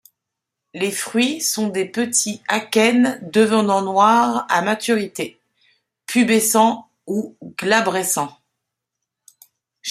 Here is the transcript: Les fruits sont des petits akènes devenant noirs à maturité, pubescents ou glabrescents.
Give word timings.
Les 0.73 0.89
fruits 0.91 1.41
sont 1.41 1.67
des 1.67 1.85
petits 1.85 2.41
akènes 2.47 3.19
devenant 3.21 3.83
noirs 3.83 4.47
à 4.49 4.63
maturité, 4.63 5.39
pubescents 6.07 6.89
ou 7.05 7.35
glabrescents. 7.55 8.35